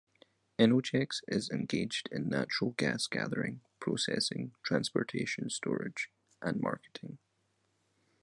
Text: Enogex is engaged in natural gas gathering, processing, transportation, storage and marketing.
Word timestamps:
Enogex 0.57 1.21
is 1.27 1.51
engaged 1.51 2.09
in 2.11 2.27
natural 2.27 2.71
gas 2.71 3.05
gathering, 3.05 3.61
processing, 3.79 4.51
transportation, 4.63 5.47
storage 5.47 6.09
and 6.41 6.59
marketing. 6.59 7.19